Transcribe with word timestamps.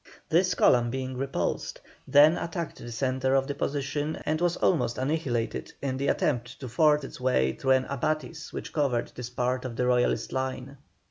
This 0.29 0.55
column 0.55 0.89
being 0.89 1.15
repulsed, 1.15 1.79
then 2.07 2.35
attacked 2.35 2.79
the 2.79 2.91
centre 2.91 3.35
of 3.35 3.45
the 3.45 3.53
position 3.53 4.19
and 4.25 4.41
was 4.41 4.57
almost 4.57 4.97
annihilated 4.97 5.73
in 5.79 5.97
the 5.97 6.07
attempt 6.07 6.59
to 6.61 6.67
force 6.67 7.03
its 7.03 7.21
way 7.21 7.53
through 7.53 7.71
an 7.73 7.85
abatis 7.85 8.51
which 8.51 8.73
covered 8.73 9.11
this 9.13 9.29
part 9.29 9.63
of 9.63 9.75
the 9.75 9.85
Royalist 9.85 10.33
line. 10.33 10.77